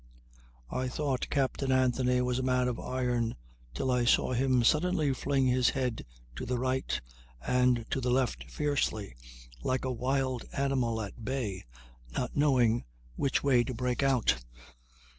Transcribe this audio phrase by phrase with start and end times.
[0.71, 3.35] "I thought Captain Anthony was a man of iron
[3.75, 6.99] till I saw him suddenly fling his head to the right
[7.45, 9.13] and to the left fiercely,
[9.61, 11.65] like a wild animal at bay
[12.17, 12.83] not knowing
[13.15, 14.43] which way to break out